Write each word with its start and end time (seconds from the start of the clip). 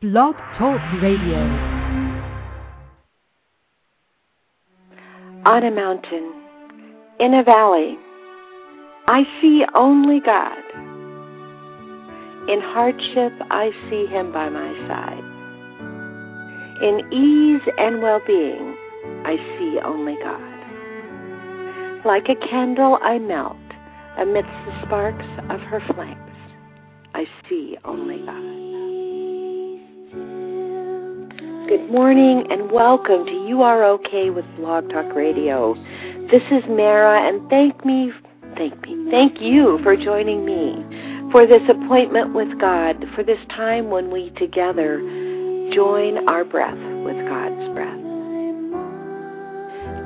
Blog 0.00 0.36
Talk 0.56 0.80
Radio. 1.02 1.38
On 5.44 5.64
a 5.64 5.72
mountain, 5.72 6.32
in 7.18 7.34
a 7.34 7.42
valley, 7.42 7.98
I 9.08 9.24
see 9.40 9.64
only 9.74 10.20
God. 10.20 10.62
In 12.48 12.60
hardship, 12.60 13.32
I 13.50 13.72
see 13.90 14.06
Him 14.06 14.30
by 14.32 14.48
my 14.48 14.72
side. 14.86 15.24
In 16.80 17.12
ease 17.12 17.68
and 17.76 18.00
well 18.00 18.20
being, 18.24 18.76
I 19.26 19.34
see 19.58 19.80
only 19.84 20.16
God. 20.22 22.04
Like 22.06 22.28
a 22.28 22.36
candle, 22.48 23.00
I 23.02 23.18
melt 23.18 23.56
amidst 24.16 24.52
the 24.64 24.80
sparks 24.86 25.26
of 25.50 25.58
her 25.62 25.80
flames. 25.92 26.20
I 27.14 27.26
see 27.48 27.76
only 27.84 28.24
God. 28.24 28.67
Good 31.68 31.90
morning 31.90 32.50
and 32.50 32.72
welcome 32.72 33.26
to 33.26 33.46
You 33.46 33.60
Are 33.60 33.84
Okay 33.84 34.30
with 34.30 34.46
Blog 34.56 34.88
Talk 34.88 35.14
Radio. 35.14 35.74
This 36.30 36.40
is 36.50 36.64
Mara 36.66 37.28
and 37.28 37.46
thank 37.50 37.84
me, 37.84 38.10
thank 38.56 38.80
me, 38.80 39.10
thank 39.10 39.38
you 39.38 39.78
for 39.82 39.94
joining 39.94 40.46
me 40.46 41.30
for 41.30 41.46
this 41.46 41.60
appointment 41.68 42.32
with 42.32 42.58
God, 42.58 43.04
for 43.14 43.22
this 43.22 43.36
time 43.50 43.90
when 43.90 44.10
we 44.10 44.30
together 44.38 44.96
join 45.74 46.26
our 46.26 46.42
breath 46.42 46.72
with 47.04 47.28
God's 47.28 47.74
breath. 47.74 48.00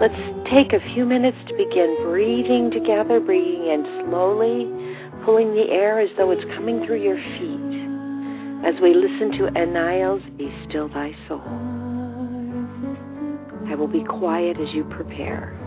Let's 0.01 0.51
take 0.51 0.73
a 0.73 0.85
few 0.95 1.07
minutes 1.07 1.39
to 1.47 1.57
begin 1.57 1.97
breathing 2.03 2.73
together, 2.73 3.21
breathing 3.21 3.69
in 3.69 3.85
slowly, 4.11 4.67
pulling 5.25 5.55
the 5.55 5.71
air 5.71 6.01
as 6.01 6.11
though 6.17 6.33
it's 6.33 6.45
coming 6.57 6.85
through 6.85 7.05
your 7.05 7.19
feet 7.39 7.82
as 8.65 8.75
we 8.81 8.95
listen 8.95 9.33
to 9.39 9.59
Anael's 9.59 10.23
Be 10.39 10.49
Still 10.69 10.89
Thy 10.89 11.13
Soul. 11.27 11.43
I 13.67 13.75
will 13.75 13.89
be 13.89 14.05
quiet 14.05 14.57
as 14.61 14.73
you 14.73 14.85
prepare. 14.85 15.59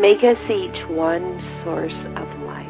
Make 0.00 0.24
us 0.24 0.38
each 0.50 0.88
one 0.88 1.40
source 1.62 1.92
of 1.92 2.40
light. 2.46 2.66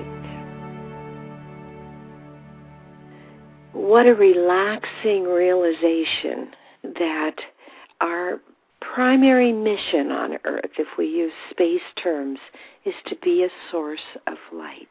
What 3.72 4.06
a 4.06 4.14
relaxing 4.14 5.22
realization 5.24 6.50
that 6.82 7.36
our 8.00 8.41
primary 8.80 9.52
mission 9.52 10.10
on 10.10 10.38
earth, 10.44 10.72
if 10.77 10.88
we 10.98 11.06
use 11.06 11.32
space 11.50 11.80
terms, 12.03 12.41
is 12.84 12.94
to 13.06 13.16
be 13.22 13.44
a 13.44 13.71
source 13.71 14.00
of 14.27 14.36
light. 14.53 14.88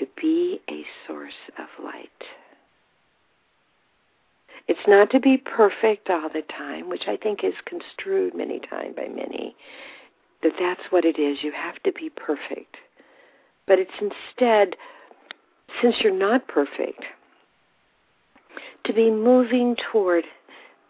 To 0.00 0.06
be 0.20 0.60
a 0.68 0.84
source 1.06 1.32
of 1.56 1.84
light. 1.84 2.10
It's 4.68 4.86
not 4.86 5.10
to 5.10 5.20
be 5.20 5.36
perfect 5.36 6.08
all 6.08 6.28
the 6.28 6.42
time, 6.42 6.88
which 6.88 7.04
I 7.08 7.16
think 7.16 7.42
is 7.42 7.54
construed 7.66 8.34
many 8.34 8.60
times 8.60 8.94
by 8.96 9.08
many, 9.08 9.56
that 10.42 10.52
that's 10.58 10.82
what 10.90 11.04
it 11.04 11.18
is. 11.18 11.38
You 11.42 11.52
have 11.52 11.82
to 11.82 11.92
be 11.92 12.10
perfect. 12.10 12.76
But 13.66 13.78
it's 13.78 13.90
instead, 14.00 14.76
since 15.80 15.96
you're 16.00 16.16
not 16.16 16.46
perfect, 16.48 17.04
to 18.84 18.92
be 18.92 19.10
moving 19.10 19.76
toward 19.90 20.24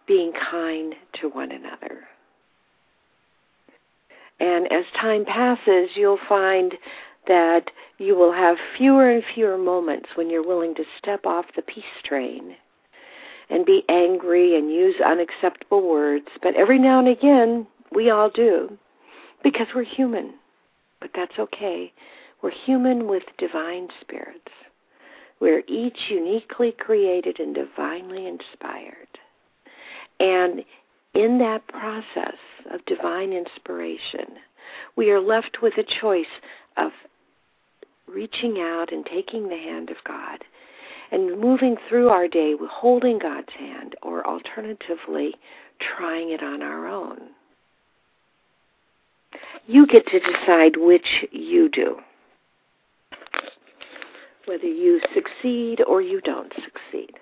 being 0.06 0.32
kind 0.50 0.94
to 1.20 1.28
one 1.28 1.52
another. 1.52 2.00
And 4.40 4.70
as 4.72 4.84
time 5.00 5.24
passes, 5.24 5.90
you'll 5.94 6.18
find 6.28 6.74
that 7.28 7.70
you 7.98 8.16
will 8.16 8.32
have 8.32 8.56
fewer 8.76 9.10
and 9.10 9.22
fewer 9.34 9.56
moments 9.56 10.08
when 10.16 10.28
you're 10.28 10.46
willing 10.46 10.74
to 10.74 10.84
step 10.98 11.24
off 11.24 11.44
the 11.54 11.62
peace 11.62 11.84
train 12.04 12.56
and 13.52 13.66
be 13.66 13.84
angry 13.90 14.56
and 14.56 14.72
use 14.72 14.94
unacceptable 15.04 15.86
words, 15.86 16.26
but 16.42 16.56
every 16.56 16.78
now 16.78 16.98
and 16.98 17.08
again 17.08 17.66
we 17.94 18.08
all 18.08 18.30
do 18.30 18.78
because 19.44 19.66
we're 19.74 19.84
human. 19.84 20.32
But 21.00 21.10
that's 21.14 21.38
okay. 21.38 21.92
We're 22.42 22.50
human 22.64 23.06
with 23.06 23.24
divine 23.36 23.88
spirits. 24.00 24.50
We're 25.38 25.62
each 25.68 25.98
uniquely 26.08 26.72
created 26.72 27.40
and 27.40 27.54
divinely 27.54 28.26
inspired. 28.26 29.18
And 30.18 30.64
in 31.14 31.38
that 31.38 31.66
process 31.68 32.38
of 32.72 32.84
divine 32.86 33.32
inspiration, 33.32 34.38
we 34.96 35.10
are 35.10 35.20
left 35.20 35.58
with 35.60 35.74
a 35.76 36.00
choice 36.00 36.24
of 36.78 36.92
reaching 38.06 38.60
out 38.60 38.92
and 38.92 39.04
taking 39.04 39.48
the 39.48 39.56
hand 39.56 39.90
of 39.90 39.96
God 40.06 40.42
and 41.12 41.38
moving 41.38 41.76
through 41.88 42.08
our 42.08 42.26
day 42.26 42.54
holding 42.70 43.18
God's 43.18 43.52
hand 43.58 43.94
or 44.02 44.26
alternatively 44.26 45.34
trying 45.96 46.30
it 46.30 46.42
on 46.42 46.62
our 46.62 46.88
own. 46.88 47.18
You 49.66 49.86
get 49.86 50.06
to 50.06 50.18
decide 50.18 50.76
which 50.76 51.26
you 51.30 51.68
do. 51.68 51.96
Whether 54.46 54.66
you 54.66 55.00
succeed 55.14 55.82
or 55.86 56.00
you 56.00 56.20
don't 56.22 56.52
succeed. 56.54 57.12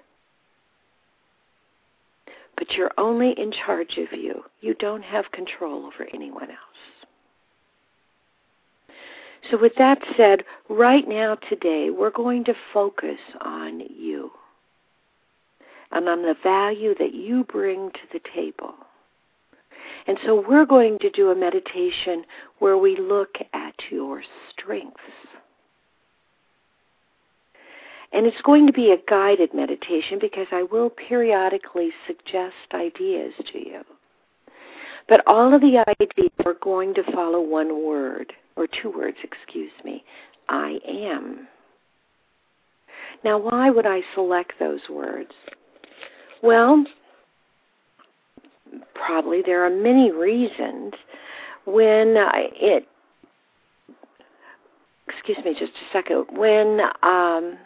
But 2.57 2.73
you're 2.73 2.93
only 2.97 3.35
in 3.37 3.53
charge 3.53 3.99
of 3.99 4.19
you. 4.19 4.45
You 4.61 4.75
don't 4.75 5.03
have 5.03 5.33
control 5.33 5.85
over 5.87 6.07
anyone 6.15 6.51
else. 6.51 7.00
So, 9.51 9.59
with 9.59 9.73
that 9.79 9.99
said, 10.17 10.45
right 10.69 11.09
now, 11.09 11.35
today, 11.49 11.91
we're 11.91 12.11
going 12.11 12.45
to 12.45 12.55
focus 12.73 13.19
on 13.41 13.81
you 13.81 14.31
and 15.91 16.09
on 16.09 16.23
the 16.23 16.37
value 16.43 16.95
that 16.99 17.15
you 17.15 17.45
bring 17.45 17.91
to 17.91 18.01
the 18.13 18.21
table. 18.33 18.75
And 20.07 20.19
so, 20.25 20.45
we're 20.49 20.67
going 20.67 21.01
to 21.01 21.11
do 21.11 21.31
a 21.31 21.35
meditation 21.35 22.25
where 22.61 22.79
we 22.79 22.97
look 22.97 23.35
at 23.53 23.75
your 23.91 24.23
strengths. 24.51 25.01
And 28.13 28.27
it's 28.27 28.43
going 28.43 28.67
to 28.69 28.73
be 28.73 28.93
a 28.93 29.11
guided 29.11 29.53
meditation 29.53 30.19
because 30.21 30.49
I 30.53 30.65
will 30.65 30.91
periodically 30.91 31.91
suggest 32.07 32.55
ideas 32.73 33.33
to 33.53 33.59
you. 33.59 33.83
But 35.09 35.23
all 35.27 35.53
of 35.55 35.61
the 35.61 35.85
ideas 35.89 36.31
are 36.45 36.57
going 36.63 36.95
to 36.95 37.03
follow 37.13 37.41
one 37.41 37.85
word 37.85 38.33
or 38.57 38.67
two 38.67 38.91
words, 38.91 39.17
excuse 39.23 39.73
me, 39.85 40.05
I 40.49 40.79
am. 40.87 41.49
Now, 43.25 43.39
why 43.39 43.71
would 43.71 43.87
I 43.87 44.01
select 44.15 44.53
those 44.59 44.81
words? 44.89 45.33
Well, 46.43 46.85
probably 48.95 49.43
there 49.45 49.65
are 49.65 49.71
many 49.71 50.11
reasons. 50.11 50.95
When 51.67 52.15
it, 52.17 52.87
excuse 55.09 55.39
me 55.45 55.53
just 55.53 55.73
a 55.73 55.93
second, 55.93 56.27
when 56.33 56.81
um, 57.03 57.59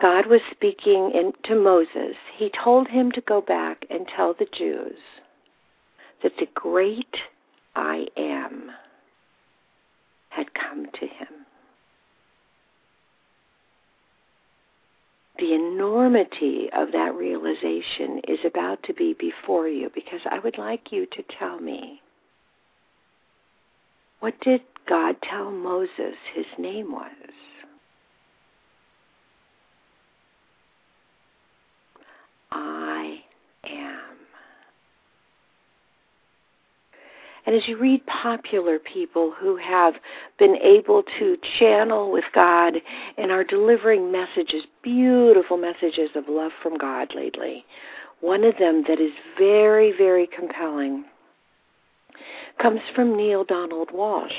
God 0.00 0.26
was 0.26 0.40
speaking 0.52 1.10
in, 1.12 1.32
to 1.44 1.60
Moses, 1.60 2.16
he 2.36 2.50
told 2.62 2.88
him 2.88 3.10
to 3.12 3.20
go 3.22 3.40
back 3.40 3.84
and 3.90 4.06
tell 4.14 4.34
the 4.38 4.46
Jews 4.56 4.98
that 6.22 6.32
the 6.38 6.46
great 6.54 7.16
I 7.74 8.06
am 8.16 8.65
had 10.36 10.52
come 10.52 10.86
to 10.92 11.06
him. 11.06 11.46
The 15.38 15.54
enormity 15.54 16.68
of 16.72 16.92
that 16.92 17.14
realization 17.14 18.20
is 18.28 18.38
about 18.44 18.82
to 18.84 18.94
be 18.94 19.14
before 19.18 19.68
you 19.68 19.90
because 19.94 20.20
I 20.30 20.38
would 20.38 20.58
like 20.58 20.92
you 20.92 21.06
to 21.06 21.22
tell 21.38 21.60
me 21.60 22.00
what 24.20 24.40
did 24.40 24.62
God 24.88 25.16
tell 25.22 25.50
Moses 25.50 26.16
his 26.34 26.46
name 26.58 26.90
was? 26.90 27.10
I 32.50 33.18
am. 33.64 34.16
And 37.46 37.54
as 37.54 37.62
you 37.68 37.78
read 37.78 38.04
popular 38.06 38.80
people 38.80 39.32
who 39.38 39.56
have 39.56 39.94
been 40.36 40.56
able 40.56 41.04
to 41.18 41.36
channel 41.58 42.10
with 42.10 42.24
God 42.34 42.74
and 43.16 43.30
are 43.30 43.44
delivering 43.44 44.10
messages, 44.10 44.64
beautiful 44.82 45.56
messages 45.56 46.10
of 46.16 46.24
love 46.28 46.50
from 46.60 46.76
God 46.76 47.14
lately, 47.14 47.64
one 48.20 48.42
of 48.42 48.58
them 48.58 48.84
that 48.88 49.00
is 49.00 49.12
very, 49.38 49.92
very 49.96 50.26
compelling 50.26 51.04
comes 52.60 52.80
from 52.94 53.16
Neale 53.16 53.44
Donald 53.44 53.90
Walsch. 53.90 54.32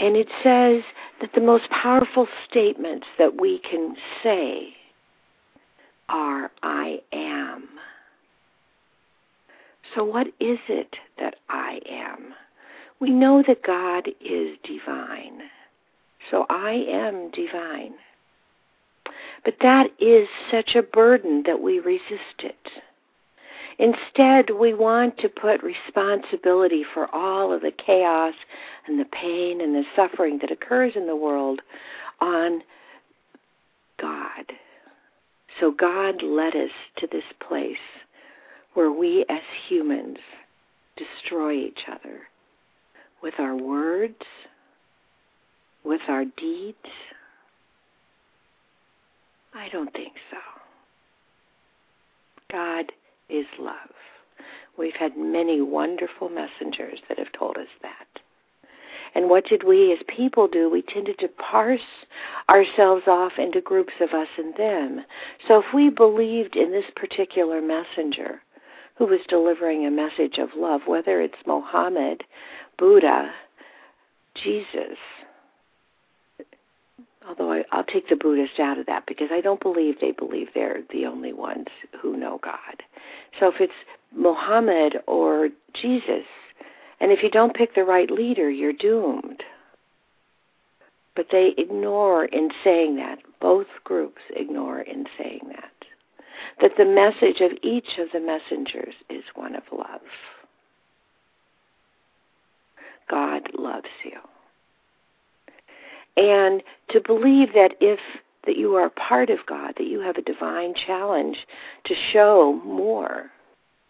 And 0.00 0.16
it 0.16 0.28
says 0.42 0.82
that 1.20 1.30
the 1.34 1.40
most 1.40 1.68
powerful 1.70 2.26
statements 2.48 3.06
that 3.18 3.40
we 3.40 3.60
can 3.60 3.94
say 4.22 4.68
are, 6.08 6.50
I 6.62 7.00
am. 7.12 7.68
So, 9.94 10.04
what 10.04 10.28
is 10.40 10.58
it 10.68 10.96
that 11.18 11.36
am? 11.88 12.34
We 13.00 13.10
know 13.10 13.42
that 13.46 13.62
God 13.62 14.08
is 14.20 14.56
divine. 14.64 15.42
So, 16.30 16.46
I 16.48 16.72
am 16.88 17.30
divine. 17.30 17.94
But 19.44 19.56
that 19.60 19.88
is 19.98 20.28
such 20.50 20.76
a 20.76 20.82
burden 20.82 21.42
that 21.46 21.60
we 21.60 21.80
resist 21.80 22.40
it. 22.40 22.68
Instead, 23.78 24.50
we 24.50 24.74
want 24.74 25.18
to 25.18 25.28
put 25.28 25.62
responsibility 25.62 26.84
for 26.94 27.12
all 27.12 27.52
of 27.52 27.62
the 27.62 27.72
chaos 27.72 28.34
and 28.86 29.00
the 29.00 29.06
pain 29.06 29.60
and 29.60 29.74
the 29.74 29.84
suffering 29.96 30.38
that 30.40 30.52
occurs 30.52 30.92
in 30.94 31.06
the 31.06 31.16
world 31.16 31.60
on 32.20 32.62
God. 34.00 34.52
So 35.58 35.70
God 35.72 36.22
led 36.22 36.54
us 36.54 36.70
to 36.98 37.06
this 37.06 37.24
place 37.46 37.76
where 38.74 38.92
we 38.92 39.24
as 39.28 39.42
humans 39.68 40.18
destroy 40.96 41.54
each 41.54 41.80
other 41.88 42.20
with 43.22 43.34
our 43.38 43.56
words, 43.56 44.24
with 45.84 46.00
our 46.08 46.24
deeds? 46.24 46.76
I 49.54 49.68
don't 49.68 49.92
think 49.92 50.14
so. 50.30 50.38
God 52.50 52.92
is 53.28 53.46
love. 53.58 53.74
We've 54.78 54.96
had 54.98 55.16
many 55.16 55.60
wonderful 55.60 56.28
messengers 56.28 57.00
that 57.08 57.18
have 57.18 57.32
told 57.32 57.56
us 57.56 57.68
that. 57.82 58.06
And 59.14 59.28
what 59.28 59.44
did 59.44 59.62
we 59.62 59.92
as 59.92 59.98
people 60.08 60.48
do? 60.48 60.70
We 60.70 60.82
tended 60.82 61.18
to 61.18 61.28
parse 61.28 61.80
ourselves 62.48 63.06
off 63.06 63.32
into 63.38 63.60
groups 63.60 63.92
of 64.00 64.10
us 64.10 64.28
and 64.38 64.54
them. 64.56 65.04
So 65.46 65.58
if 65.58 65.66
we 65.74 65.90
believed 65.90 66.56
in 66.56 66.72
this 66.72 66.90
particular 66.96 67.60
messenger, 67.60 68.42
who 68.96 69.06
was 69.06 69.20
delivering 69.28 69.86
a 69.86 69.90
message 69.90 70.38
of 70.38 70.50
love, 70.56 70.82
whether 70.86 71.20
it's 71.20 71.34
Mohammed, 71.46 72.22
Buddha, 72.78 73.32
Jesus. 74.34 74.98
Although 77.26 77.52
I, 77.52 77.64
I'll 77.72 77.84
take 77.84 78.08
the 78.08 78.16
Buddhist 78.16 78.58
out 78.58 78.78
of 78.78 78.86
that 78.86 79.04
because 79.06 79.28
I 79.30 79.40
don't 79.40 79.60
believe 79.60 80.00
they 80.00 80.12
believe 80.12 80.48
they're 80.54 80.82
the 80.92 81.06
only 81.06 81.32
ones 81.32 81.66
who 82.00 82.16
know 82.16 82.40
God. 82.42 82.82
So 83.38 83.48
if 83.48 83.60
it's 83.60 83.72
Mohammed 84.14 84.96
or 85.06 85.48
Jesus, 85.80 86.26
and 87.00 87.10
if 87.10 87.22
you 87.22 87.30
don't 87.30 87.54
pick 87.54 87.74
the 87.74 87.84
right 87.84 88.10
leader, 88.10 88.50
you're 88.50 88.72
doomed. 88.72 89.42
But 91.14 91.26
they 91.30 91.54
ignore 91.58 92.24
in 92.24 92.50
saying 92.64 92.96
that. 92.96 93.18
Both 93.40 93.66
groups 93.84 94.22
ignore 94.36 94.80
in 94.80 95.04
saying 95.18 95.42
that 95.48 95.71
that 96.60 96.72
the 96.76 96.84
message 96.84 97.40
of 97.40 97.52
each 97.62 97.98
of 97.98 98.08
the 98.12 98.20
messengers 98.20 98.94
is 99.10 99.24
one 99.34 99.54
of 99.54 99.62
love. 99.72 100.00
God 103.10 103.42
loves 103.58 103.86
you. 104.04 104.18
And 106.16 106.62
to 106.90 107.00
believe 107.00 107.52
that 107.54 107.74
if 107.80 107.98
that 108.46 108.56
you 108.56 108.74
are 108.74 108.86
a 108.86 108.90
part 108.90 109.30
of 109.30 109.38
God, 109.46 109.74
that 109.78 109.86
you 109.86 110.00
have 110.00 110.16
a 110.16 110.22
divine 110.22 110.74
challenge 110.86 111.36
to 111.84 111.94
show 112.12 112.60
more, 112.64 113.30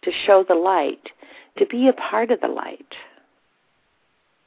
to 0.03 0.11
show 0.25 0.45
the 0.47 0.55
light, 0.55 1.09
to 1.57 1.65
be 1.65 1.87
a 1.87 1.93
part 1.93 2.29
of 2.29 2.39
the 2.41 2.47
light 2.47 2.93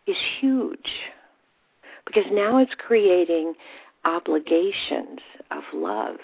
is 0.06 0.16
huge. 0.40 0.90
Because 2.06 2.24
now 2.30 2.58
it's 2.58 2.74
creating 2.78 3.54
obligations 4.04 5.18
of 5.50 5.64
love 5.74 6.16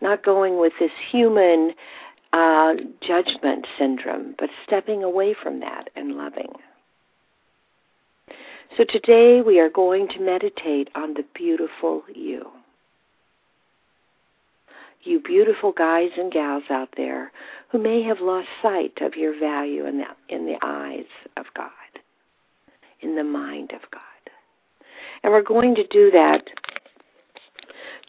not 0.00 0.24
going 0.24 0.58
with 0.58 0.72
this 0.78 0.90
human 1.10 1.74
uh, 2.32 2.74
judgment 3.00 3.66
syndrome, 3.78 4.34
but 4.38 4.50
stepping 4.66 5.02
away 5.02 5.34
from 5.34 5.60
that 5.60 5.90
and 5.96 6.16
loving. 6.16 6.52
So 8.76 8.84
today 8.84 9.40
we 9.40 9.58
are 9.58 9.70
going 9.70 10.08
to 10.08 10.20
meditate 10.20 10.88
on 10.94 11.14
the 11.14 11.24
beautiful 11.34 12.02
you. 12.14 12.46
you 15.02 15.20
beautiful 15.20 15.72
guys 15.72 16.10
and 16.18 16.30
gals 16.30 16.64
out 16.70 16.90
there 16.96 17.32
who 17.70 17.78
may 17.78 18.02
have 18.02 18.20
lost 18.20 18.48
sight 18.62 18.98
of 19.00 19.14
your 19.14 19.38
value 19.38 19.86
in 19.86 19.98
the, 19.98 20.04
in 20.28 20.46
the 20.46 20.58
eyes 20.62 21.06
of 21.36 21.46
God, 21.56 21.70
in 23.00 23.16
the 23.16 23.24
mind 23.24 23.72
of 23.72 23.90
God. 23.90 24.02
And 25.22 25.32
we're 25.32 25.42
going 25.42 25.74
to 25.76 25.86
do 25.86 26.10
that 26.10 26.44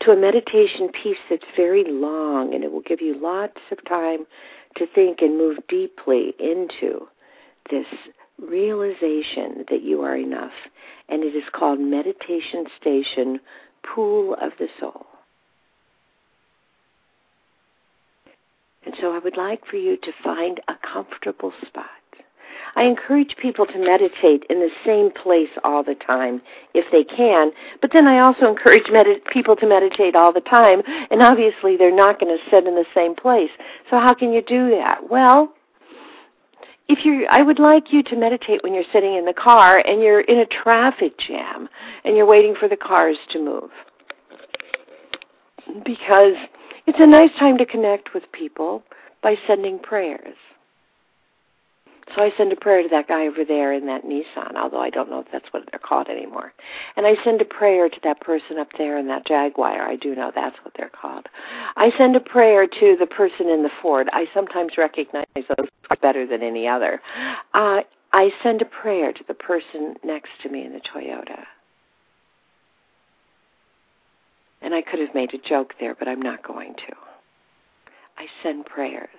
to 0.01 0.11
a 0.11 0.15
meditation 0.15 0.89
piece 0.89 1.17
that's 1.29 1.43
very 1.55 1.83
long, 1.85 2.53
and 2.53 2.63
it 2.63 2.71
will 2.71 2.81
give 2.81 3.01
you 3.01 3.19
lots 3.19 3.59
of 3.71 3.83
time 3.85 4.25
to 4.77 4.85
think 4.93 5.21
and 5.21 5.37
move 5.37 5.57
deeply 5.67 6.33
into 6.39 7.07
this 7.69 7.87
realization 8.39 9.65
that 9.69 9.81
you 9.83 10.01
are 10.01 10.15
enough. 10.15 10.53
And 11.07 11.23
it 11.23 11.35
is 11.35 11.43
called 11.53 11.79
Meditation 11.79 12.65
Station 12.79 13.39
Pool 13.83 14.35
of 14.41 14.51
the 14.59 14.67
Soul. 14.79 15.05
And 18.85 18.95
so 18.99 19.13
I 19.13 19.19
would 19.19 19.37
like 19.37 19.65
for 19.65 19.75
you 19.75 19.97
to 19.97 20.11
find 20.23 20.59
a 20.67 20.73
comfortable 20.81 21.53
spot. 21.67 21.98
I 22.75 22.83
encourage 22.83 23.35
people 23.37 23.65
to 23.65 23.79
meditate 23.79 24.43
in 24.49 24.59
the 24.59 24.69
same 24.85 25.11
place 25.11 25.49
all 25.63 25.83
the 25.83 25.95
time 25.95 26.41
if 26.73 26.85
they 26.91 27.03
can, 27.03 27.51
but 27.81 27.91
then 27.91 28.07
I 28.07 28.19
also 28.19 28.47
encourage 28.47 28.85
people 29.31 29.55
to 29.55 29.67
meditate 29.67 30.15
all 30.15 30.31
the 30.31 30.41
time, 30.41 30.81
and 31.11 31.21
obviously 31.21 31.77
they're 31.77 31.95
not 31.95 32.19
going 32.19 32.35
to 32.35 32.43
sit 32.49 32.67
in 32.67 32.75
the 32.75 32.85
same 32.93 33.15
place. 33.15 33.51
So 33.89 33.99
how 33.99 34.13
can 34.13 34.31
you 34.31 34.41
do 34.41 34.69
that? 34.71 35.09
Well, 35.09 35.53
if 36.87 37.05
you 37.05 37.27
I 37.29 37.43
would 37.43 37.59
like 37.59 37.93
you 37.93 38.01
to 38.03 38.15
meditate 38.15 38.63
when 38.63 38.73
you're 38.73 38.83
sitting 38.91 39.15
in 39.15 39.25
the 39.25 39.33
car 39.33 39.77
and 39.79 40.01
you're 40.01 40.21
in 40.21 40.39
a 40.39 40.45
traffic 40.45 41.17
jam 41.19 41.69
and 42.03 42.17
you're 42.17 42.25
waiting 42.25 42.55
for 42.59 42.67
the 42.67 42.75
cars 42.75 43.17
to 43.31 43.39
move. 43.43 43.69
Because 45.85 46.33
it's 46.87 46.99
a 46.99 47.05
nice 47.05 47.29
time 47.37 47.59
to 47.59 47.65
connect 47.65 48.15
with 48.15 48.23
people 48.31 48.83
by 49.21 49.35
sending 49.45 49.77
prayers. 49.77 50.35
So 52.15 52.23
I 52.23 52.31
send 52.37 52.51
a 52.51 52.55
prayer 52.55 52.81
to 52.81 52.89
that 52.89 53.07
guy 53.07 53.27
over 53.27 53.45
there 53.45 53.73
in 53.73 53.85
that 53.85 54.03
Nissan, 54.03 54.55
although 54.55 54.81
I 54.81 54.89
don't 54.89 55.09
know 55.09 55.19
if 55.19 55.27
that's 55.31 55.51
what 55.51 55.63
they're 55.69 55.79
called 55.79 56.07
anymore. 56.07 56.53
And 56.95 57.05
I 57.05 57.15
send 57.23 57.41
a 57.41 57.45
prayer 57.45 57.87
to 57.87 57.99
that 58.03 58.19
person 58.21 58.57
up 58.57 58.69
there 58.77 58.97
in 58.97 59.07
that 59.07 59.27
Jaguar. 59.27 59.81
I 59.81 59.95
do 59.95 60.15
know 60.15 60.31
that's 60.33 60.57
what 60.63 60.73
they're 60.75 60.89
called. 60.89 61.27
I 61.75 61.91
send 61.97 62.15
a 62.15 62.19
prayer 62.19 62.65
to 62.67 62.97
the 62.99 63.05
person 63.05 63.49
in 63.49 63.63
the 63.63 63.69
Ford. 63.81 64.09
I 64.11 64.25
sometimes 64.33 64.73
recognize 64.77 65.25
those 65.35 65.67
better 66.01 66.25
than 66.25 66.41
any 66.41 66.67
other. 66.67 67.01
Uh, 67.53 67.81
I 68.11 68.31
send 68.41 68.61
a 68.61 68.65
prayer 68.65 69.13
to 69.13 69.23
the 69.27 69.33
person 69.33 69.95
next 70.03 70.29
to 70.43 70.49
me 70.49 70.65
in 70.65 70.73
the 70.73 70.81
Toyota. 70.81 71.43
And 74.61 74.73
I 74.73 74.81
could 74.81 74.99
have 74.99 75.13
made 75.13 75.33
a 75.33 75.49
joke 75.49 75.73
there, 75.79 75.95
but 75.95 76.07
I'm 76.07 76.21
not 76.21 76.43
going 76.43 76.73
to. 76.75 76.95
I 78.17 78.25
send 78.43 78.65
prayers. 78.65 79.09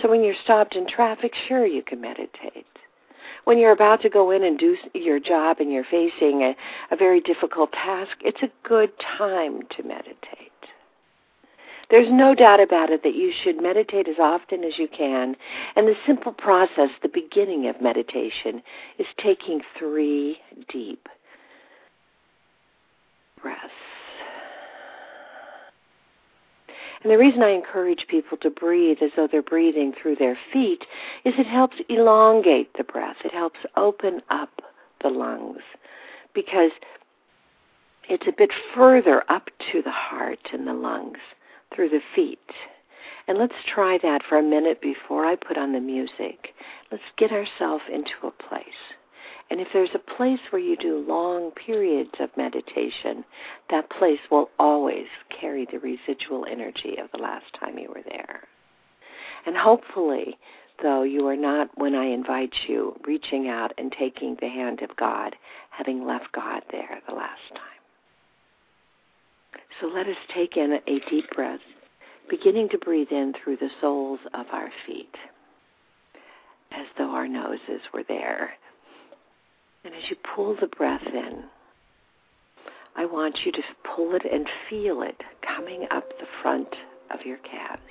So 0.00 0.08
when 0.08 0.22
you're 0.22 0.34
stopped 0.44 0.76
in 0.76 0.86
traffic, 0.86 1.32
sure, 1.48 1.66
you 1.66 1.82
can 1.82 2.00
meditate. 2.00 2.66
When 3.44 3.58
you're 3.58 3.72
about 3.72 4.02
to 4.02 4.10
go 4.10 4.30
in 4.30 4.44
and 4.44 4.58
do 4.58 4.76
your 4.94 5.18
job 5.18 5.58
and 5.58 5.72
you're 5.72 5.84
facing 5.84 6.42
a, 6.42 6.54
a 6.90 6.96
very 6.96 7.20
difficult 7.20 7.72
task, 7.72 8.12
it's 8.20 8.42
a 8.42 8.68
good 8.68 8.90
time 9.18 9.62
to 9.76 9.82
meditate. 9.82 10.52
There's 11.90 12.08
no 12.10 12.34
doubt 12.34 12.60
about 12.60 12.90
it 12.90 13.02
that 13.02 13.14
you 13.14 13.32
should 13.42 13.62
meditate 13.62 14.08
as 14.08 14.18
often 14.20 14.62
as 14.62 14.74
you 14.78 14.88
can. 14.88 15.34
And 15.74 15.88
the 15.88 15.94
simple 16.06 16.32
process, 16.32 16.90
the 17.02 17.08
beginning 17.08 17.66
of 17.66 17.80
meditation, 17.80 18.62
is 18.98 19.06
taking 19.16 19.62
three 19.78 20.38
deep 20.68 21.08
breaths. 23.40 23.72
And 27.02 27.12
the 27.12 27.18
reason 27.18 27.42
I 27.42 27.50
encourage 27.50 28.06
people 28.08 28.36
to 28.38 28.50
breathe 28.50 28.98
as 29.02 29.10
though 29.16 29.28
they're 29.30 29.42
breathing 29.42 29.92
through 29.92 30.16
their 30.16 30.38
feet 30.52 30.84
is 31.24 31.34
it 31.38 31.46
helps 31.46 31.76
elongate 31.88 32.72
the 32.76 32.84
breath. 32.84 33.16
It 33.24 33.32
helps 33.32 33.60
open 33.76 34.20
up 34.30 34.60
the 35.02 35.08
lungs 35.08 35.62
because 36.34 36.72
it's 38.08 38.26
a 38.26 38.32
bit 38.36 38.50
further 38.74 39.22
up 39.30 39.48
to 39.70 39.82
the 39.82 39.92
heart 39.92 40.40
and 40.52 40.66
the 40.66 40.74
lungs 40.74 41.18
through 41.74 41.90
the 41.90 42.00
feet. 42.14 42.38
And 43.28 43.38
let's 43.38 43.54
try 43.72 43.98
that 44.02 44.22
for 44.28 44.38
a 44.38 44.42
minute 44.42 44.80
before 44.80 45.24
I 45.24 45.36
put 45.36 45.58
on 45.58 45.72
the 45.72 45.80
music. 45.80 46.54
Let's 46.90 47.04
get 47.16 47.30
ourselves 47.30 47.84
into 47.92 48.14
a 48.24 48.30
place. 48.30 48.64
And 49.50 49.60
if 49.60 49.68
there's 49.72 49.94
a 49.94 50.16
place 50.16 50.40
where 50.50 50.60
you 50.60 50.76
do 50.76 51.04
long 51.08 51.52
periods 51.52 52.10
of 52.20 52.36
meditation, 52.36 53.24
that 53.70 53.90
place 53.90 54.20
will 54.30 54.50
always 54.58 55.06
carry 55.40 55.66
the 55.70 55.78
residual 55.78 56.44
energy 56.44 56.96
of 57.02 57.10
the 57.12 57.22
last 57.22 57.46
time 57.58 57.78
you 57.78 57.88
were 57.88 58.02
there. 58.08 58.42
And 59.46 59.56
hopefully, 59.56 60.38
though, 60.82 61.02
you 61.02 61.26
are 61.28 61.36
not, 61.36 61.70
when 61.76 61.94
I 61.94 62.06
invite 62.06 62.52
you, 62.68 62.94
reaching 63.06 63.48
out 63.48 63.72
and 63.78 63.90
taking 63.98 64.36
the 64.40 64.48
hand 64.48 64.82
of 64.82 64.94
God, 64.96 65.34
having 65.70 66.06
left 66.06 66.30
God 66.32 66.62
there 66.70 67.00
the 67.08 67.14
last 67.14 67.40
time. 67.54 67.62
So 69.80 69.86
let 69.86 70.06
us 70.06 70.16
take 70.34 70.56
in 70.56 70.78
a 70.86 71.00
deep 71.08 71.30
breath, 71.34 71.60
beginning 72.28 72.68
to 72.70 72.78
breathe 72.78 73.10
in 73.10 73.32
through 73.32 73.56
the 73.56 73.70
soles 73.80 74.20
of 74.34 74.46
our 74.52 74.70
feet, 74.86 75.14
as 76.72 76.86
though 76.98 77.10
our 77.10 77.28
noses 77.28 77.80
were 77.94 78.04
there. 78.06 78.52
And 79.84 79.94
as 79.94 80.02
you 80.10 80.16
pull 80.34 80.56
the 80.60 80.66
breath 80.66 81.06
in, 81.06 81.44
I 82.96 83.04
want 83.04 83.38
you 83.44 83.52
to 83.52 83.62
pull 83.94 84.14
it 84.14 84.22
and 84.30 84.46
feel 84.68 85.02
it 85.02 85.20
coming 85.46 85.86
up 85.90 86.08
the 86.18 86.26
front 86.42 86.68
of 87.10 87.24
your 87.24 87.38
calves. 87.38 87.82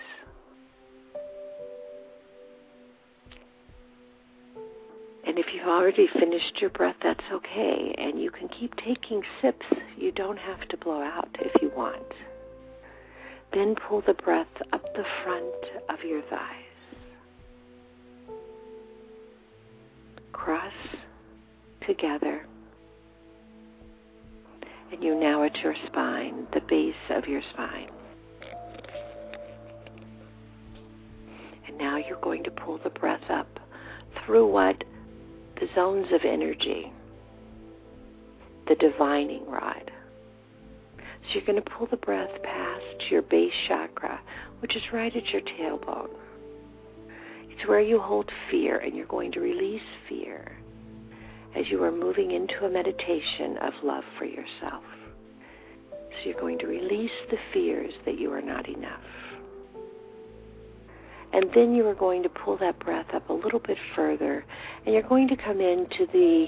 And 5.25 5.39
if 5.39 5.53
you've 5.53 5.67
already 5.67 6.07
finished 6.19 6.59
your 6.59 6.69
breath, 6.69 6.95
that's 7.03 7.23
okay. 7.31 7.93
And 7.97 8.19
you 8.19 8.31
can 8.31 8.47
keep 8.47 8.75
taking 8.77 9.21
sips. 9.41 9.65
You 9.97 10.11
don't 10.11 10.39
have 10.39 10.67
to 10.69 10.77
blow 10.77 11.01
out 11.01 11.29
if 11.39 11.61
you 11.61 11.71
want. 11.75 12.13
Then 13.53 13.75
pull 13.87 14.01
the 14.05 14.13
breath 14.13 14.47
up 14.73 14.83
the 14.95 15.05
front 15.23 15.85
of 15.89 16.03
your 16.03 16.21
thighs. 16.23 16.63
Cross 20.33 20.73
together. 21.87 22.45
And 24.91 25.03
you're 25.03 25.19
now 25.19 25.43
at 25.43 25.55
your 25.57 25.75
spine, 25.87 26.47
the 26.53 26.61
base 26.61 26.93
of 27.09 27.27
your 27.27 27.41
spine. 27.53 27.89
And 31.67 31.77
now 31.77 31.97
you're 31.97 32.21
going 32.21 32.43
to 32.43 32.51
pull 32.51 32.79
the 32.83 32.89
breath 32.89 33.29
up 33.29 33.47
through 34.25 34.47
what? 34.47 34.83
The 35.59 35.67
zones 35.73 36.07
of 36.13 36.21
energy, 36.23 36.93
the 38.67 38.75
divining 38.75 39.45
rod. 39.49 39.91
So 40.97 41.33
you're 41.33 41.45
going 41.45 41.61
to 41.61 41.69
pull 41.69 41.87
the 41.87 41.97
breath 41.97 42.29
past 42.43 43.09
your 43.09 43.23
base 43.23 43.51
chakra, 43.67 44.19
which 44.59 44.75
is 44.75 44.83
right 44.93 45.13
at 45.15 45.27
your 45.29 45.41
tailbone. 45.41 46.09
It's 47.49 47.67
where 47.67 47.81
you 47.81 47.99
hold 47.99 48.29
fear, 48.51 48.77
and 48.77 48.95
you're 48.95 49.07
going 49.07 49.31
to 49.31 49.39
release 49.39 49.81
fear 50.07 50.57
as 51.57 51.65
you 51.69 51.83
are 51.83 51.91
moving 51.91 52.31
into 52.31 52.65
a 52.65 52.69
meditation 52.69 53.57
of 53.57 53.73
love 53.83 54.03
for 54.17 54.25
yourself. 54.25 54.83
So 55.89 56.29
you're 56.29 56.39
going 56.39 56.59
to 56.59 56.67
release 56.67 57.11
the 57.31 57.37
fears 57.53 57.93
that 58.05 58.19
you 58.19 58.31
are 58.31 58.41
not 58.41 58.69
enough. 58.69 59.01
And 61.33 61.45
then 61.53 61.73
you 61.73 61.85
are 61.87 61.95
going 61.95 62.23
to 62.23 62.29
pull 62.29 62.57
that 62.57 62.79
breath 62.79 63.13
up 63.13 63.29
a 63.29 63.33
little 63.33 63.59
bit 63.59 63.77
further, 63.95 64.45
and 64.85 64.93
you're 64.93 65.07
going 65.07 65.27
to 65.29 65.35
come 65.35 65.59
into 65.59 66.05
the 66.13 66.47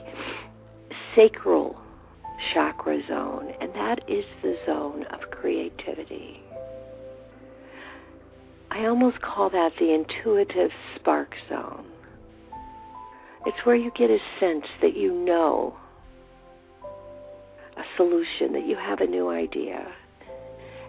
sacral 1.16 1.80
chakra 2.54 3.01
zone, 3.08 3.54
and 3.60 3.74
that 3.74 4.00
is 4.08 4.25
the 4.42 4.58
zone 4.66 5.04
of 5.12 5.32
creativity. 5.32 6.42
I 8.72 8.86
almost 8.86 9.22
call 9.22 9.50
that 9.50 9.72
the 9.80 9.94
intuitive 9.94 10.72
spark 10.96 11.34
zone. 11.50 11.86
It's 13.46 13.65
where 13.65 13.75
you 13.75 13.91
get 13.96 14.10
a 14.10 14.19
sense 14.39 14.65
that 14.81 14.98
you 14.98 15.13
know 15.13 15.77
a 17.77 17.84
solution, 17.96 18.51
that 18.53 18.67
you 18.67 18.75
have 18.75 19.00
a 19.00 19.08
new 19.08 19.29
idea. 19.29 19.88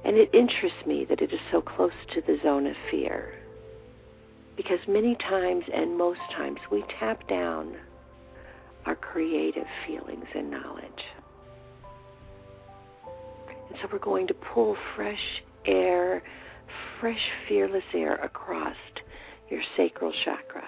And 0.05 0.17
it 0.17 0.31
interests 0.35 0.85
me 0.87 1.05
that 1.09 1.21
it 1.21 1.33
is 1.33 1.39
so 1.53 1.61
close 1.61 1.93
to 2.15 2.21
the 2.23 2.39
zone 2.43 2.67
of 2.67 2.75
fear. 2.91 3.35
Because 4.57 4.81
many 4.89 5.15
times 5.15 5.65
and 5.73 5.97
most 5.97 6.21
times 6.37 6.59
we 6.73 6.83
tap 6.99 7.29
down 7.29 7.77
our 8.85 8.97
creative 8.97 9.67
feelings 9.87 10.27
and 10.35 10.51
knowledge. 10.51 11.05
And 13.69 13.79
so 13.81 13.89
we're 13.93 13.99
going 13.99 14.27
to 14.27 14.35
pull 14.35 14.77
fresh 14.97 15.43
air, 15.67 16.23
fresh, 16.99 17.31
fearless 17.47 17.85
air 17.95 18.17
across 18.17 18.77
your 19.49 19.63
sacral 19.77 20.13
chakra 20.25 20.65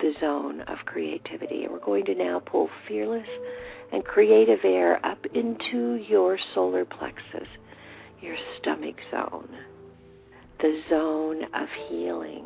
the 0.00 0.12
zone 0.20 0.62
of 0.62 0.78
creativity. 0.86 1.64
And 1.64 1.72
we're 1.72 1.84
going 1.84 2.04
to 2.06 2.14
now 2.14 2.40
pull 2.40 2.68
fearless 2.88 3.28
and 3.92 4.04
creative 4.04 4.60
air 4.64 5.04
up 5.04 5.18
into 5.34 5.96
your 6.08 6.38
solar 6.54 6.84
plexus, 6.84 7.48
your 8.20 8.36
stomach 8.58 8.96
zone, 9.10 9.48
the 10.60 10.82
zone 10.88 11.42
of 11.54 11.68
healing. 11.88 12.44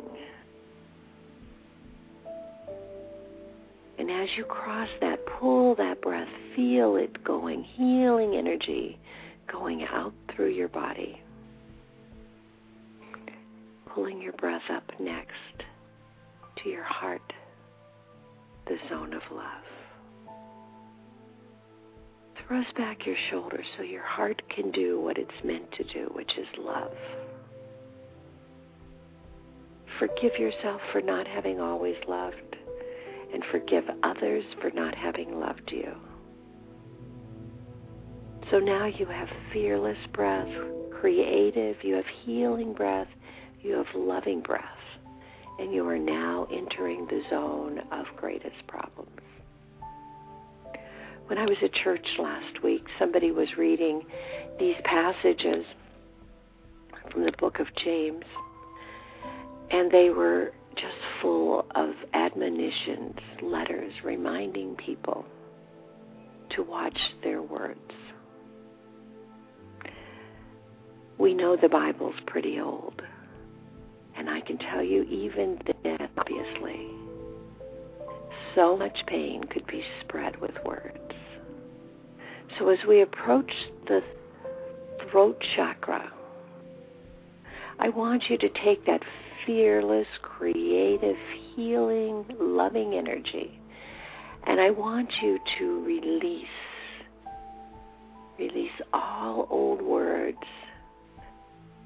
And 3.97 4.11
as 4.11 4.27
you 4.37 4.43
cross 4.43 4.89
that, 5.01 5.19
pull 5.39 5.75
that 5.75 6.01
breath, 6.01 6.27
feel 6.55 6.97
it 6.97 7.23
going, 7.23 7.63
healing 7.63 8.35
energy 8.35 8.99
going 9.51 9.83
out 9.83 10.13
through 10.35 10.49
your 10.49 10.67
body. 10.67 11.21
Pulling 13.93 14.21
your 14.21 14.33
breath 14.33 14.69
up 14.69 14.83
next 14.99 15.31
to 16.61 16.69
your 16.69 16.83
heart, 16.83 17.21
the 18.67 18.77
zone 18.89 19.13
of 19.13 19.21
love. 19.31 19.63
Thrust 22.47 22.75
back 22.75 23.05
your 23.05 23.15
shoulders 23.31 23.65
so 23.77 23.83
your 23.83 24.03
heart 24.03 24.41
can 24.49 24.71
do 24.71 24.99
what 24.99 25.17
it's 25.17 25.43
meant 25.43 25.71
to 25.73 25.83
do, 25.83 26.09
which 26.13 26.31
is 26.37 26.47
love. 26.59 26.91
Forgive 29.99 30.37
yourself 30.37 30.81
for 30.91 31.01
not 31.01 31.27
having 31.27 31.59
always 31.59 31.95
loved, 32.07 32.55
and 33.33 33.43
forgive 33.51 33.85
others 34.03 34.43
for 34.61 34.69
not 34.71 34.93
having 34.93 35.39
loved 35.39 35.71
you. 35.71 35.91
So 38.51 38.59
now 38.59 38.85
you 38.85 39.05
have 39.07 39.29
fearless 39.51 39.97
breath, 40.13 40.49
creative, 40.99 41.77
you 41.83 41.95
have 41.95 42.05
healing 42.23 42.73
breath, 42.73 43.07
you 43.61 43.73
have 43.73 43.87
loving 43.95 44.41
breath, 44.41 44.74
and 45.59 45.73
you 45.73 45.87
are 45.87 45.97
now 45.97 46.47
entering 46.51 47.05
the 47.07 47.21
zone 47.29 47.81
of 47.91 48.05
greatest 48.17 48.67
problems. 48.67 49.09
When 51.27 51.39
I 51.39 51.45
was 51.45 51.57
at 51.63 51.73
church 51.73 52.05
last 52.19 52.61
week, 52.63 52.83
somebody 52.99 53.31
was 53.31 53.47
reading 53.57 54.03
these 54.59 54.75
passages 54.83 55.65
from 57.11 57.23
the 57.23 57.31
book 57.39 57.59
of 57.59 57.67
James, 57.83 58.25
and 59.71 59.91
they 59.91 60.09
were 60.09 60.53
just 60.75 60.95
full 61.21 61.65
of 61.73 61.91
admonitions, 62.13 63.17
letters 63.41 63.93
reminding 64.03 64.75
people 64.75 65.25
to 66.55 66.63
watch 66.63 66.97
their 67.23 67.41
words. 67.41 67.79
We 71.17 71.33
know 71.33 71.55
the 71.55 71.69
Bible's 71.69 72.15
pretty 72.27 72.59
old, 72.59 73.01
and 74.17 74.29
I 74.29 74.41
can 74.41 74.57
tell 74.57 74.83
you, 74.83 75.03
even 75.03 75.59
then, 75.83 76.09
obviously, 76.17 76.87
so 78.53 78.77
much 78.77 78.97
pain 79.07 79.43
could 79.43 79.67
be 79.67 79.83
spread 80.01 80.39
with 80.39 80.55
words. 80.65 80.97
So 82.57 82.69
as 82.69 82.79
we 82.87 83.01
approach 83.01 83.51
the 83.87 84.01
throat 85.11 85.41
chakra, 85.55 86.11
I 87.79 87.89
want 87.89 88.23
you 88.29 88.37
to 88.37 88.49
take 88.63 88.85
that 88.85 89.01
fearless, 89.45 90.07
creative, 90.21 91.17
healing, 91.55 92.25
loving 92.39 92.93
energy, 92.93 93.59
and 94.47 94.61
I 94.61 94.69
want 94.69 95.09
you 95.21 95.37
to 95.59 95.83
release, 95.83 96.47
release 98.39 98.71
all 98.93 99.47
old 99.49 99.81
words 99.81 100.37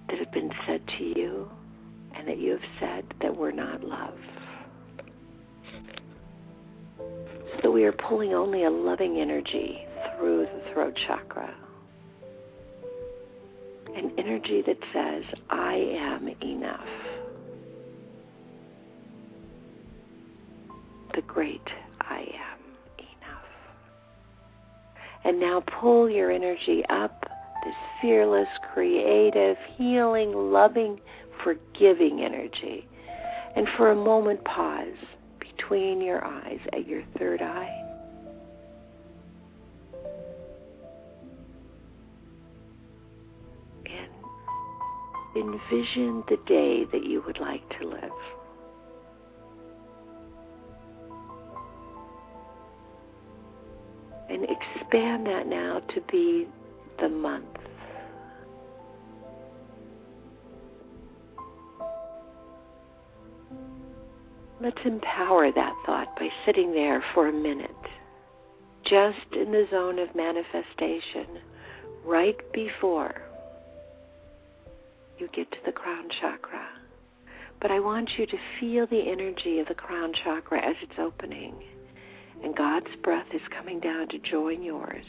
that 0.07 0.19
have 0.19 0.31
been 0.31 0.51
said 0.67 0.81
to 0.99 1.03
you 1.03 1.49
and 2.19 2.27
that 2.27 2.37
you 2.37 2.51
have 2.51 2.59
said 2.81 3.05
that 3.21 3.35
we're 3.35 3.51
not 3.51 3.81
love. 3.81 4.17
So 7.63 7.71
we 7.71 7.85
are 7.85 7.93
pulling 7.93 8.33
only 8.33 8.65
a 8.65 8.69
loving 8.69 9.19
energy 9.21 9.85
through 10.17 10.45
the 10.45 10.73
throat 10.73 10.97
chakra. 11.07 11.55
An 13.95 14.11
energy 14.17 14.61
that 14.67 14.77
says, 14.93 15.23
I 15.49 15.75
am 15.75 16.27
enough. 16.43 16.85
The 21.15 21.21
great 21.21 21.61
I 22.01 22.19
am 22.19 22.59
enough. 22.97 23.45
And 25.23 25.39
now 25.39 25.63
pull 25.79 26.09
your 26.09 26.31
energy 26.31 26.83
up, 26.89 27.23
this 27.65 27.75
fearless, 28.01 28.47
creative, 28.73 29.57
healing, 29.77 30.33
loving, 30.33 30.99
forgiving 31.43 32.21
energy. 32.21 32.87
And 33.55 33.67
for 33.77 33.91
a 33.91 33.95
moment, 33.95 34.43
pause 34.45 34.97
between 35.39 36.01
your 36.01 36.23
eyes 36.23 36.59
at 36.73 36.87
your 36.87 37.03
third 37.17 37.41
eye. 37.41 37.75
And 43.85 44.09
envision 45.35 46.23
the 46.27 46.37
day 46.47 46.85
that 46.91 47.03
you 47.05 47.23
would 47.25 47.39
like 47.39 47.67
to 47.79 47.87
live. 47.87 48.11
And 54.29 54.43
expand 54.43 55.25
that 55.25 55.47
now 55.47 55.81
to 55.95 56.01
be 56.11 56.47
the 56.99 57.09
month. 57.09 57.58
Let's 64.61 64.77
empower 64.83 65.53
that 65.53 65.73
thought 65.85 66.13
by 66.17 66.27
sitting 66.45 66.73
there 66.73 67.01
for 67.13 67.29
a 67.29 67.33
minute, 67.33 67.71
just 68.83 69.33
in 69.33 69.53
the 69.53 69.65
zone 69.71 69.99
of 69.99 70.13
manifestation, 70.15 71.39
right 72.03 72.35
before 72.51 73.21
you 75.17 75.29
get 75.33 75.49
to 75.51 75.57
the 75.65 75.71
crown 75.71 76.09
chakra. 76.19 76.67
But 77.61 77.71
I 77.71 77.79
want 77.79 78.09
you 78.17 78.25
to 78.25 78.37
feel 78.59 78.85
the 78.87 79.09
energy 79.09 79.59
of 79.59 79.67
the 79.67 79.75
crown 79.75 80.13
chakra 80.23 80.59
as 80.59 80.75
it's 80.81 80.99
opening, 80.99 81.55
and 82.43 82.53
God's 82.53 82.93
breath 83.01 83.27
is 83.33 83.41
coming 83.57 83.79
down 83.79 84.09
to 84.09 84.19
join 84.19 84.61
yours. 84.61 85.05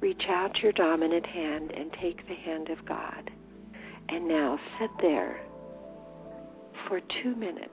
Reach 0.00 0.22
out 0.28 0.58
your 0.58 0.72
dominant 0.72 1.26
hand 1.26 1.72
and 1.72 1.92
take 2.00 2.26
the 2.28 2.34
hand 2.34 2.70
of 2.70 2.84
God. 2.86 3.30
And 4.08 4.28
now 4.28 4.58
sit 4.78 4.90
there 5.00 5.40
for 6.88 7.00
two 7.22 7.34
minutes 7.36 7.70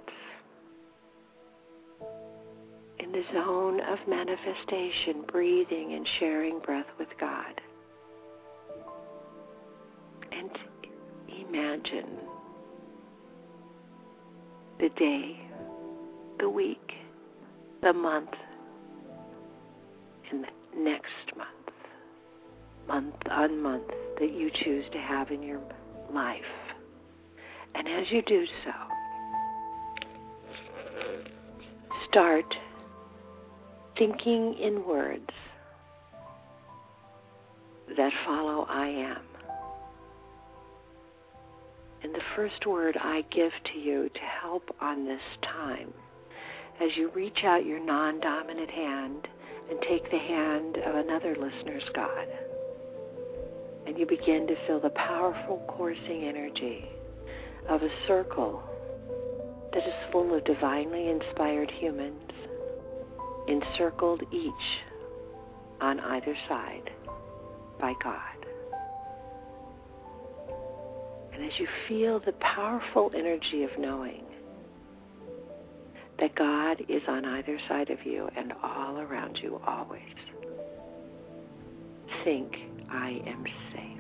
in 3.00 3.12
the 3.12 3.24
zone 3.34 3.80
of 3.82 3.98
manifestation, 4.08 5.24
breathing 5.32 5.94
and 5.94 6.08
sharing 6.20 6.60
breath 6.60 6.86
with 6.98 7.08
God. 7.20 7.62
And 10.32 10.50
imagine 11.28 12.18
the 14.80 14.90
day, 14.98 15.40
the 16.40 16.50
week, 16.50 16.92
the 17.82 17.94
month, 17.94 18.30
and 20.32 20.44
the 20.44 20.80
next 20.80 21.38
month, 21.38 21.50
month 22.88 23.16
on 23.32 23.62
month 23.62 23.88
that 24.20 24.32
you 24.32 24.50
choose 24.64 24.86
to 24.92 24.98
have 25.00 25.32
in 25.32 25.42
your 25.42 25.62
life. 26.14 26.42
And 27.76 27.88
as 27.88 28.06
you 28.12 28.22
do 28.24 28.46
so, 28.66 28.72
start 32.10 32.46
thinking 34.00 34.56
in 34.58 34.86
words 34.88 35.30
that 37.98 38.12
follow 38.26 38.66
I 38.70 38.88
am. 38.88 39.22
And 42.02 42.16
the 42.16 42.22
first 42.34 42.66
word 42.66 42.98
I 42.98 43.24
give 43.30 43.52
to 43.74 43.80
you 43.80 44.08
to 44.08 44.20
help 44.42 44.64
on 44.80 45.06
this 45.06 45.22
time, 45.44 45.94
as 46.82 46.96
you 46.96 47.12
reach 47.14 47.40
out 47.44 47.66
your 47.66 47.86
non 47.86 48.22
dominant 48.22 48.72
hand 48.72 49.28
and 49.70 49.80
take 49.82 50.10
the 50.10 50.18
hand 50.18 50.78
of 50.78 50.96
another 50.96 51.36
listener's 51.36 51.84
God, 51.94 52.26
and 53.86 54.00
you 54.00 54.06
begin 54.06 54.48
to 54.48 54.56
feel 54.66 54.80
the 54.80 54.92
powerful 54.92 55.62
coursing 55.68 56.24
energy 56.24 56.86
of 57.68 57.84
a 57.84 57.90
circle 58.08 58.64
that 59.74 59.86
is 59.86 59.94
full 60.10 60.34
of 60.34 60.46
divinely 60.46 61.10
inspired 61.10 61.70
humans 61.70 62.29
encircled 63.50 64.22
each 64.32 64.54
on 65.82 66.00
either 66.00 66.36
side 66.48 66.90
by 67.80 67.94
God. 68.04 68.22
And 71.34 71.44
as 71.46 71.58
you 71.58 71.68
feel 71.88 72.20
the 72.20 72.34
powerful 72.34 73.12
energy 73.16 73.64
of 73.64 73.70
knowing 73.80 74.24
that 76.20 76.36
God 76.36 76.84
is 76.90 77.02
on 77.08 77.24
either 77.24 77.58
side 77.70 77.90
of 77.90 78.06
you 78.06 78.30
and 78.36 78.54
all 78.62 78.98
around 79.00 79.40
you 79.42 79.62
always, 79.66 80.02
think, 82.24 82.56
I 82.92 83.22
am 83.26 83.46
safe. 83.74 83.99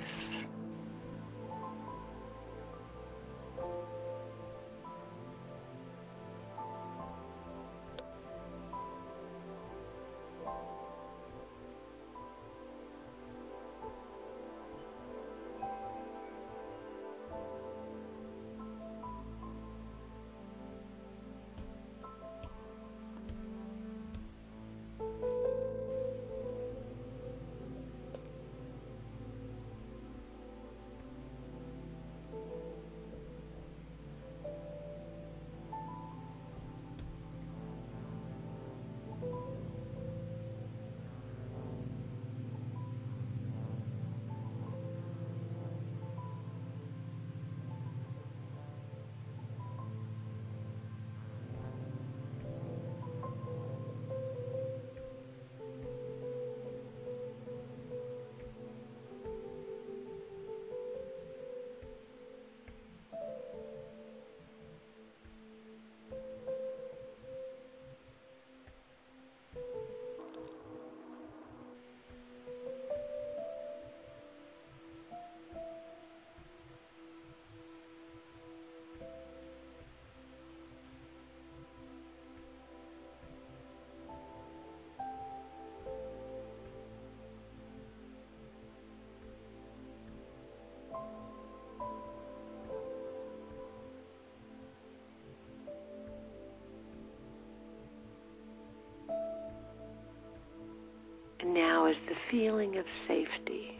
As 101.89 101.95
the 102.07 102.15
feeling 102.29 102.77
of 102.77 102.85
safety 103.07 103.71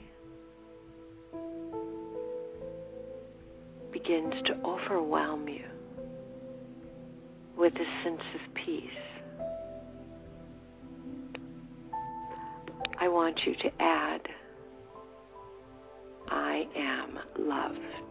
begins 3.91 4.33
to 4.45 4.55
overwhelm 4.65 5.47
you 5.47 5.65
with 7.55 7.73
a 7.75 8.03
sense 8.03 8.21
of 8.33 8.53
peace, 8.55 8.83
I 12.99 13.07
want 13.07 13.39
you 13.45 13.53
to 13.55 13.81
add, 13.81 14.21
I 16.29 16.67
am 16.75 17.19
loved. 17.37 18.08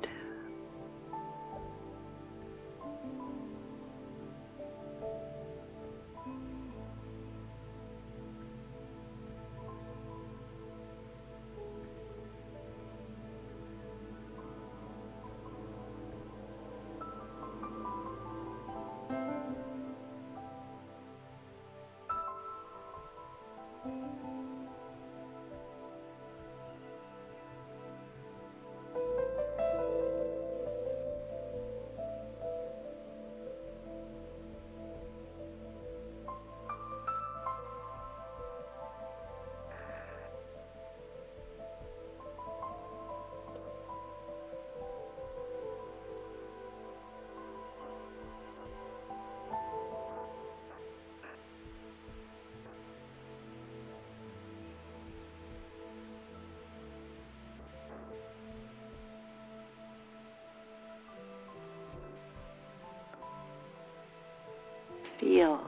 Feel 65.29 65.61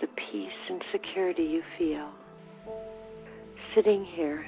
the 0.00 0.06
peace 0.06 0.60
and 0.68 0.80
security 0.92 1.42
you 1.42 1.60
feel 1.76 2.08
sitting 3.74 4.04
here, 4.04 4.46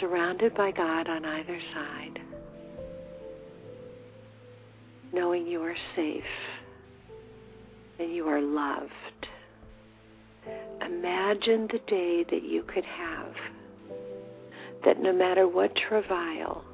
surrounded 0.00 0.54
by 0.54 0.70
God 0.70 1.10
on 1.10 1.26
either 1.26 1.60
side, 1.74 2.18
knowing 5.12 5.46
you 5.46 5.62
are 5.62 5.76
safe 5.94 6.24
and 7.98 8.10
you 8.14 8.26
are 8.28 8.40
loved. 8.40 9.26
Imagine 10.80 11.68
the 11.70 11.80
day 11.86 12.24
that 12.30 12.44
you 12.44 12.62
could 12.62 12.86
have 12.86 13.34
that 14.86 15.02
no 15.02 15.12
matter 15.12 15.46
what 15.46 15.76
travail, 15.76 16.64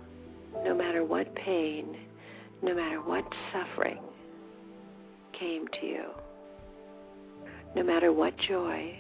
no 0.62 0.72
matter 0.72 1.02
what 1.02 1.34
pain, 1.34 1.96
no 2.62 2.72
matter 2.72 3.00
what 3.00 3.24
suffering 3.52 3.98
came 5.38 5.66
to 5.80 5.86
you, 5.86 6.04
no 7.74 7.82
matter 7.82 8.12
what 8.12 8.34
joy, 8.48 8.98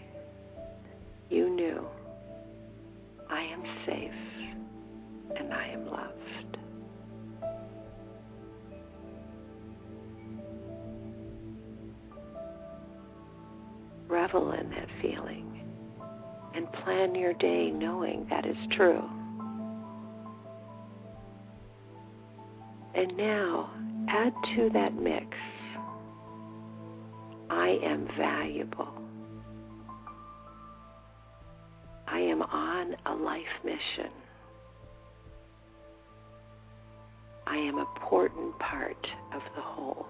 you 1.30 1.50
knew 1.50 1.84
I 3.30 3.42
am 3.42 3.62
safe 3.84 4.10
and 5.36 5.52
I 5.52 5.68
am 5.68 5.86
loved. 5.86 6.58
Revel 14.08 14.52
in 14.52 14.70
that 14.70 14.88
feeling 15.02 15.60
and 16.54 16.72
plan 16.72 17.14
your 17.14 17.34
day 17.34 17.70
knowing 17.70 18.26
that 18.30 18.46
is 18.46 18.56
true. 18.72 19.02
And 22.94 23.16
now 23.16 23.70
add 24.08 24.32
to 24.54 24.70
that 24.72 24.94
mix 24.94 25.26
I 27.76 27.84
am 27.84 28.08
valuable. 28.16 28.88
I 32.06 32.20
am 32.20 32.40
on 32.40 32.96
a 33.04 33.14
life 33.14 33.42
mission. 33.64 34.10
I 37.46 37.56
am 37.56 37.78
an 37.78 37.86
important 37.94 38.58
part 38.58 39.06
of 39.34 39.42
the 39.54 39.60
whole. 39.60 40.06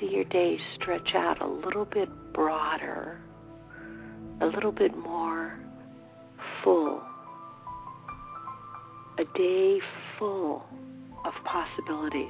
See 0.00 0.06
your 0.10 0.24
day 0.24 0.58
stretch 0.74 1.14
out 1.14 1.40
a 1.40 1.46
little 1.46 1.84
bit 1.84 2.08
broader, 2.32 3.20
a 4.40 4.46
little 4.46 4.72
bit 4.72 4.96
more 4.96 5.58
full. 6.62 7.00
A 9.18 9.24
day 9.36 9.78
full 10.18 10.64
of 11.24 11.32
possibilities. 11.44 12.26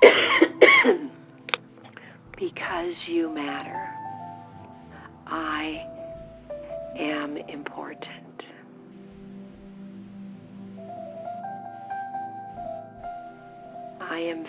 because 2.38 2.94
you 3.06 3.28
matter. 3.28 3.90
I 5.26 5.82
am 6.98 7.36
important. 7.36 8.23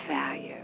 I 0.08 0.55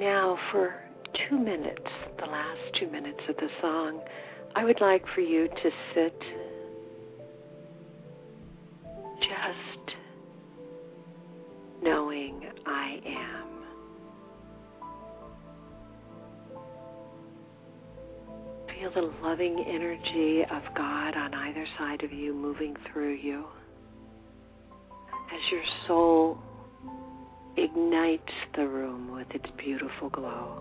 now, 0.00 0.38
for 0.50 0.74
two 1.28 1.38
minutes, 1.38 1.84
the 2.18 2.24
last 2.24 2.58
two 2.78 2.88
minutes 2.90 3.20
of 3.28 3.36
the 3.36 3.48
song, 3.60 4.00
I 4.56 4.64
would 4.64 4.80
like 4.80 5.04
for 5.14 5.20
you 5.20 5.46
to 5.46 5.70
sit 5.94 6.18
just 9.20 9.96
knowing 11.82 12.44
I 12.64 12.98
am. 13.06 13.46
Feel 18.68 18.90
the 18.94 19.12
loving 19.22 19.66
energy 19.68 20.44
of 20.50 20.62
God 20.74 21.14
on 21.14 21.34
either 21.34 21.66
side 21.76 22.02
of 22.02 22.10
you 22.10 22.32
moving 22.32 22.74
through 22.90 23.16
you 23.16 23.44
as 25.30 25.52
your 25.52 25.62
soul 25.86 26.38
ignites 27.70 28.32
the 28.56 28.66
room 28.66 29.14
with 29.14 29.30
its 29.30 29.46
beautiful 29.56 30.08
glow. 30.10 30.58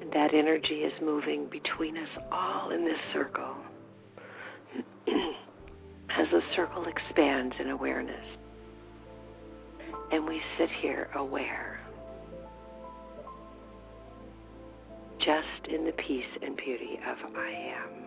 And 0.00 0.12
that 0.12 0.34
energy 0.34 0.80
is 0.80 0.92
moving 1.02 1.46
between 1.50 1.96
us 1.96 2.08
all 2.30 2.70
in 2.70 2.84
this 2.84 2.98
circle, 3.12 3.56
as 5.06 6.26
the 6.30 6.40
circle 6.56 6.86
expands 6.86 7.54
in 7.60 7.70
awareness. 7.70 8.24
And 10.10 10.26
we 10.26 10.40
sit 10.58 10.68
here 10.80 11.08
aware, 11.14 11.80
just 15.18 15.72
in 15.72 15.84
the 15.84 15.92
peace 15.92 16.24
and 16.42 16.56
beauty 16.56 16.98
of 17.08 17.36
I 17.36 17.74
am. 17.76 18.01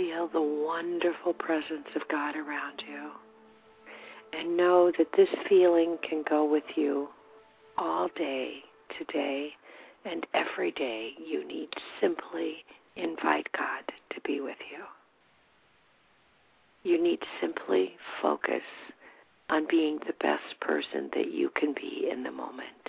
Feel 0.00 0.28
the 0.28 0.40
wonderful 0.40 1.34
presence 1.34 1.88
of 1.94 2.08
God 2.10 2.34
around 2.34 2.82
you. 2.88 3.10
And 4.32 4.56
know 4.56 4.90
that 4.96 5.08
this 5.14 5.28
feeling 5.46 5.98
can 6.08 6.24
go 6.26 6.50
with 6.50 6.64
you 6.74 7.08
all 7.76 8.08
day, 8.16 8.60
today, 8.98 9.50
and 10.06 10.26
every 10.32 10.72
day. 10.72 11.10
You 11.22 11.46
need 11.46 11.68
simply 12.00 12.64
invite 12.96 13.46
God 13.52 13.92
to 14.14 14.20
be 14.22 14.40
with 14.40 14.56
you. 14.72 14.84
You 16.90 17.02
need 17.02 17.18
simply 17.38 17.92
focus 18.22 18.62
on 19.50 19.66
being 19.68 19.98
the 20.06 20.14
best 20.18 20.58
person 20.62 21.10
that 21.14 21.30
you 21.30 21.50
can 21.54 21.74
be 21.74 22.08
in 22.10 22.22
the 22.22 22.32
moment. 22.32 22.88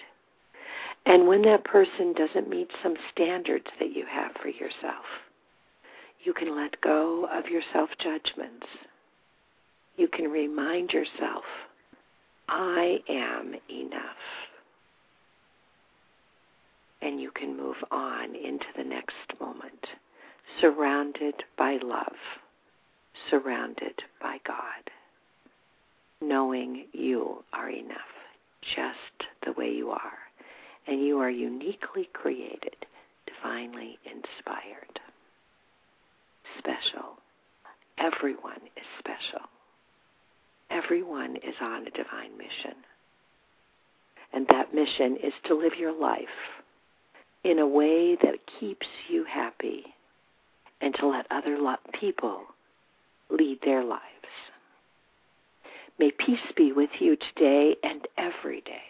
And 1.06 1.28
when 1.28 1.42
that 1.42 1.66
person 1.66 2.14
doesn't 2.14 2.50
meet 2.50 2.70
some 2.82 2.96
standards 3.12 3.68
that 3.80 3.94
you 3.94 4.06
have 4.10 4.32
for 4.42 4.48
yourself, 4.48 5.04
you 6.24 6.34
can 6.34 6.56
let 6.56 6.80
go 6.82 7.28
of 7.32 7.48
your 7.48 7.62
self 7.74 7.90
judgments. 8.00 8.68
You 9.98 10.08
can 10.08 10.30
remind 10.30 10.92
yourself, 10.92 11.44
I 12.48 13.00
am 13.10 13.56
enough. 13.70 14.02
And 17.02 17.20
you 17.20 17.32
can 17.32 17.58
move 17.58 17.78
on 17.90 18.36
into 18.36 18.66
the 18.78 18.84
next 18.84 19.16
moment, 19.40 19.88
surrounded 20.60 21.34
by 21.58 21.78
love, 21.84 22.16
surrounded 23.30 24.04
by 24.22 24.38
God, 24.46 24.92
knowing 26.22 26.86
you 26.94 27.44
are 27.54 27.70
enough 27.70 27.98
just 28.76 29.30
the 29.46 29.54
way 29.54 29.72
you 29.72 29.90
are. 29.90 30.20
And 30.88 31.04
you 31.04 31.20
are 31.20 31.30
uniquely 31.30 32.10
created, 32.14 32.76
divinely 33.26 33.98
inspired 34.06 34.91
special. 36.62 37.18
Everyone 37.98 38.62
is 38.78 38.86
special. 39.00 39.48
Everyone 40.70 41.36
is 41.38 41.56
on 41.62 41.88
a 41.88 41.92
divine 41.92 42.38
mission. 42.38 42.78
And 44.34 44.48
that 44.50 44.74
mission 44.74 45.18
is 45.18 45.34
to 45.48 45.56
live 45.56 45.74
your 45.78 45.92
life 45.92 46.28
in 47.44 47.60
a 47.60 47.68
way 47.68 48.16
that 48.16 48.36
keeps 48.60 48.88
you 49.10 49.26
happy 49.26 49.84
and 50.80 50.96
to 50.96 51.08
let 51.08 51.26
other 51.30 51.58
lo- 51.58 51.76
people 52.00 52.42
lead 53.30 53.60
their 53.64 53.84
lives. 53.84 54.02
May 56.00 56.12
peace 56.12 56.40
be 56.56 56.72
with 56.72 56.90
you 57.00 57.18
today 57.18 57.76
and 57.84 58.08
every 58.18 58.62
day. 58.62 58.82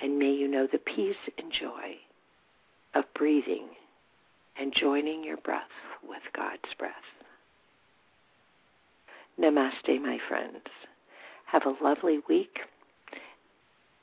And 0.00 0.18
may 0.18 0.30
you 0.32 0.46
know 0.46 0.68
the 0.70 0.78
peace 0.78 1.16
and 1.38 1.50
joy 1.52 1.96
of 2.94 3.04
breathing 3.14 3.68
and 4.60 4.72
joining 4.78 5.22
your 5.24 5.36
breath 5.38 5.62
with 6.06 6.22
God's 6.34 6.74
breath. 6.78 6.92
Namaste, 9.38 10.00
my 10.00 10.18
friends. 10.28 10.64
Have 11.46 11.62
a 11.66 11.84
lovely 11.84 12.20
week 12.28 12.58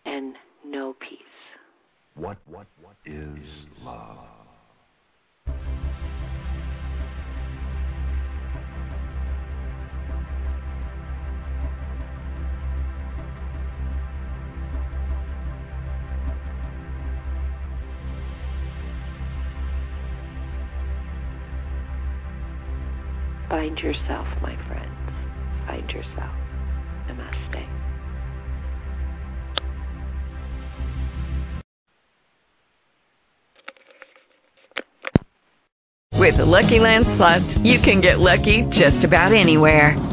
and 0.05 0.35
know 0.65 0.95
peace. 0.99 1.19
What 2.15 2.37
what 2.45 2.67
what 2.81 2.95
is 3.05 3.39
love? 3.83 4.32
Find 23.53 23.77
yourself, 23.77 24.27
my 24.41 24.55
friends. 24.65 25.11
Find 25.67 25.87
yourself. 25.91 26.33
Namaste. 27.07 27.69
With 36.17 36.37
the 36.37 36.45
Lucky 36.47 36.79
Land 36.79 37.05
slots, 37.15 37.59
you 37.59 37.79
can 37.79 38.01
get 38.01 38.19
lucky 38.19 38.63
just 38.71 39.03
about 39.03 39.33
anywhere. 39.33 40.12